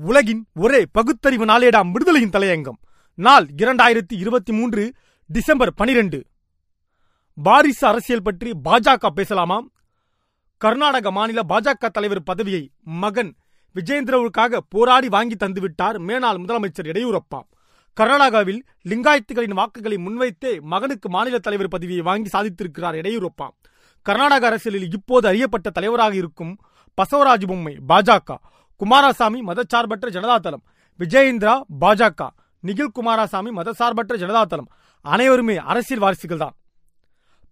[0.00, 2.78] உலகின் ஒரே பகுத்தறிவு நாளேடாம் விடுதலையின் தலையங்கம்.
[3.14, 4.92] நாள் இரண்டாயிரத்தி இருபத்தி மூன்று
[5.26, 6.24] டிசம்பர் பனிரெண்டு.
[7.34, 9.66] வாரிசு அரசியல் பற்றி பாஜக பேசலாமா?
[10.56, 13.34] கர்நாடக மாநில பாஜக தலைவர் பதவியை மகன்
[13.74, 17.40] விஜேந்திரவுக்காக போராடி வாங்கி தந்துவிட்டார் மேனாள் முதலமைச்சர் எடியூரப்பா.
[18.00, 23.48] கர்நாடகாவில் லிங்காயத்துகளின் வாக்குகளை முன்வைத்தே மகனுக்கு மாநில தலைவர் பதவியை வாங்கி சாதித்திருக்கிறார் எடியூரப்பா.
[24.02, 26.58] கர்நாடக அரசியலில் இப்போது அறியப்பட்ட தலைவராக இருக்கும்
[27.02, 28.36] பசவராஜ் பொம்மை பாஜக.
[28.80, 30.64] குமாரசாமி மதச்சார்பற்ற ஜனதாதளம்
[31.00, 32.28] விஜயேந்திரா பாஜக
[32.62, 34.68] நிகில் குமாரசாமி மதசார்பற்ற ஜனதாதளம்
[35.04, 36.54] அனைவருமே அரசியல் வாரிசுகள் தான்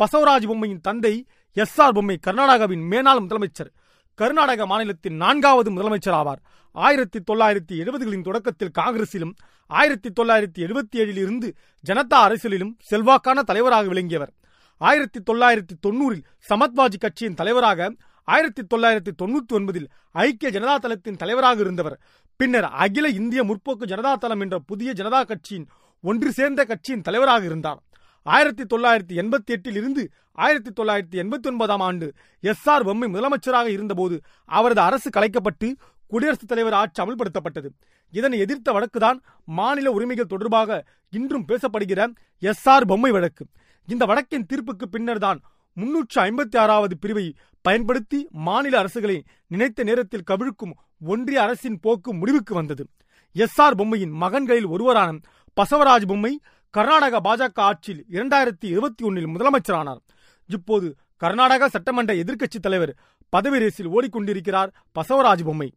[0.00, 1.14] பசவராஜ் பொம்மையின் தந்தை
[1.52, 3.70] எஸ் ஆர் பொம்மை கர்நாடகாவின் மேனாள் முதலமைச்சர்
[4.18, 6.40] கர்நாடக மாநிலத்தின் நான்காவது முதலமைச்சர் ஆவார்.
[6.76, 9.34] ஆயிரத்தி தொள்ளாயிரத்தி எழுபதுகளின் தொடக்கத்தில் காங்கிரசிலும்
[9.70, 11.48] ஆயிரத்தி தொள்ளாயிரத்தி எழுபத்தி ஏழில் இருந்து
[11.84, 14.32] ஜனதா அரசியலிலும் செல்வாக்கான தலைவராக விளங்கியவர்.
[14.80, 17.90] ஆயிரத்தி தொள்ளாயிரத்தி தொண்ணூறில் சமத்வாஜி கட்சியின் தலைவராக
[18.24, 22.00] ஆயிரத்தி தொள்ளாயிரத்தி தொண்ணூத்தி ஒன்பதில் ஐக்கிய ஜனதா தளத்தின் தலைவராக இருந்தவர்.
[22.36, 25.66] பின்னர் அகில இந்திய முற்போக்கு ஜனதா தளம் என்ற புதிய ஜனதா கட்சியின்
[26.02, 27.80] ஒன்று சேர்ந்த கட்சியின் தலைவராக இருந்தார்.
[28.22, 32.06] ஆயிரத்தி தொள்ளாயிரத்தி எண்பத்தி எட்டில் இருந்து ஆயிரத்தி தொள்ளாயிரத்தி எண்பத்தி ஒன்பதாம் ஆண்டு
[32.40, 35.72] எஸ் ஆர் பொம்மை முதலமைச்சராக இருந்தபோது அவரது அரசு கலைக்கப்பட்டு
[36.06, 37.68] குடியரசுத் தலைவர் ஆட்சி அமல்படுத்தப்பட்டது.
[38.10, 43.46] இதனை எதிர்த்த வழக்குதான் மாநில உரிமைகள் தொடர்பாக இன்றும் பேசப்படுகிற எஸ் ஆர் பொம்மை வழக்கு.
[43.86, 45.40] இந்த வழக்கின் தீர்ப்புக்கு பின்னர் தான்
[45.74, 52.84] முன்னூற்று ஐம்பத்தி ஆறாவது பிரிவை பயன்படுத்தி மாநில அரசுகளை நினைத்த நேரத்தில் கவிழ்க்கும் ஒன்றிய அரசின் போக்கு முடிவுக்கு வந்தது.
[53.32, 55.18] எஸ் ஆர் பொம்மையின் மகன்களில் ஒருவரான
[55.56, 60.00] பசவராஜ் பொம்மை கர்நாடக பாஜக ஆட்சியில் இரண்டாயிரத்தி இருபத்தி ஒன்னில் முதலமைச்சரானார்.
[60.46, 62.96] இப்போது கர்நாடக சட்டமன்ற எதிர்க்கட்சி தலைவர்
[63.28, 65.68] பதவி ரேசில் ஓடிக்கொண்டிருக்கிறார் பசவராஜ் பொம்மை.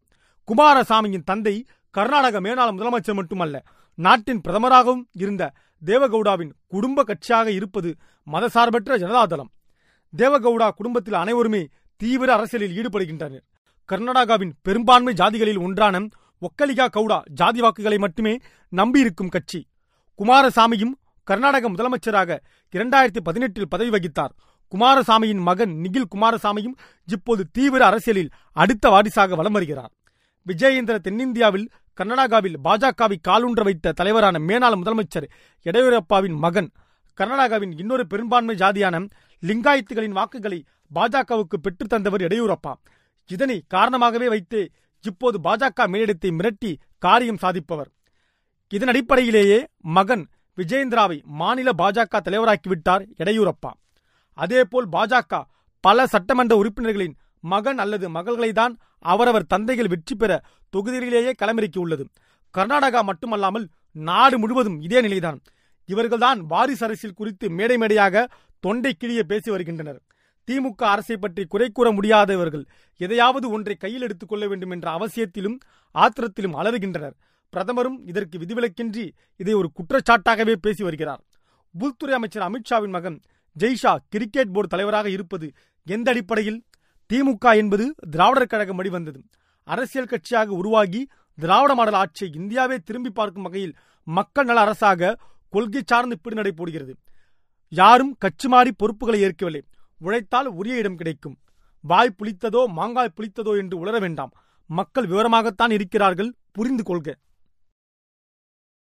[0.48, 3.64] குமாரசாமியின் தந்தை கர்நாடக மேலாள முதலமைச்சர் மட்டுமல்ல
[3.96, 5.52] நாட்டின் பிரதமராகவும் இருந்த
[5.86, 7.96] தேவகவுடாவின் குடும்ப கட்சியாக இருப்பது
[8.32, 9.52] மதசார்பற்ற ஜனதாதளம்.
[10.16, 13.46] தேவகவுடா குடும்பத்தில் அனைவருமே தீவிர அரசியலில் ஈடுபடுகின்றனர்.
[13.92, 16.08] கர்நாடகாவின் பெரும்பான்மை ஜாதிகளில் ஒன்றான
[16.42, 18.38] ஒக்கலிகா கவுடா ஜாதி வாக்குகளை மட்டுமே
[18.70, 19.68] நம்பியிருக்கும் கட்சி.
[20.20, 20.92] குமாரசாமியும்
[21.24, 22.40] கர்நாடக முதலமைச்சராக
[22.72, 24.34] இரண்டாயிரத்தி பதினெட்டில் பதவி வகித்தார்.
[24.76, 26.74] குமாரசாமியின் மகன் நிகில் குமாரசாமியும்
[27.06, 29.92] இப்போது தீவிர அரசியலில் அடுத்த வாரிசாக வலம் வருகிறார்.
[30.48, 35.30] விஜயேந்திர தென்னிந்தியாவில் கர்நாடகாவில் பாஜகவை காலூன்ற வைத்த தலைவரான மேனாள் முதலமைச்சர்
[35.64, 36.72] எடையூரப்பாவின் மகன்
[37.20, 39.10] கர்நாடகாவின் இன்னொரு பெரும்பான்மை ஜாதியான
[39.42, 40.64] லிங்காயத்துகளின் வாக்குகளை
[40.96, 42.74] பாஜகவுக்கு பெற்றுத் தந்தவர் எடியூரப்பா.
[43.26, 44.70] இதனை காரணமாகவே வைத்தே
[45.02, 47.86] இப்போது பாஜக மேலிடத்தை மிரட்டி காரியம் சாதிப்பவர்.
[48.70, 53.72] இதன் அடிப்படையிலேயே மகன் விஜயேந்திராவை மாநில பாஜக தலைவராக்கிவிட்டார் எடையூரப்பா.
[54.34, 55.44] அதேபோல் பாஜக
[55.80, 60.42] பல சட்டமன்ற உறுப்பினர்களின் மகன் அல்லது மகள்களை தான் அவரவர் தந்தைகள் வெற்றி பெற
[60.78, 62.06] தொகுதிகளிலேயே களமிறக்கியுள்ளது.
[62.58, 65.40] கர்நாடகா மட்டுமல்லாமல் நாடு முழுவதும் இதே நிலைதான்.
[65.92, 70.00] இவர்கள்தான் வாரிசு அரசியல் குறித்து மேடை மேடையாக தொண்டை கிழிய பேசி வருகின்றனர்.
[70.48, 72.66] திமுக அரசை பற்றி குறை கூற முடியாதவர்கள்
[73.02, 75.58] எதையாவது ஒன்றை கையில் எடுத்துக் கொள்ள வேண்டும் என்ற அவசியத்திலும்
[75.96, 77.16] ஆத்திரத்திலும் அலறுகின்றனர்.
[77.54, 79.06] பிரதமரும் இதற்கு விதிவிலக்கின்றி
[79.38, 81.22] இதை ஒரு குற்றச்சாட்டாகவே பேசி வருகிறார்.
[81.76, 83.18] உள்துறை அமைச்சர் அமித்ஷாவின் மகன்
[83.56, 85.48] ஜெய்ஷா கிரிக்கெட் போர்டு தலைவராக இருப்பது
[85.88, 86.60] எந்த அடிப்படையில்?
[87.10, 89.20] திமுக என்பது திராவிடர் கழகம் வழிவந்தது
[89.68, 91.02] அரசியல் கட்சியாக உருவாகி
[91.38, 93.76] திராவிட மாடல் ஆட்சியை இந்தியாவே திரும்பி பார்க்கும் வகையில்
[94.08, 95.18] மக்கள் நல அரசாக
[95.50, 96.94] கொள்கை சார்ந்து இப்படி நடைபோடுகிறது.
[97.70, 99.64] யாரும் கட்சி மாறி பொறுப்புகளை ஏற்கவில்லை.
[100.00, 101.38] உழைத்தால் உரிய இடம் கிடைக்கும்.
[101.82, 104.32] வாய் புளித்ததோ மாங்காய் புளித்ததோ என்று உளர வேண்டாம்.
[104.70, 106.34] மக்கள் விவரமாகத்தான் இருக்கிறார்கள்.
[106.52, 107.16] புரிந்து கொள்க.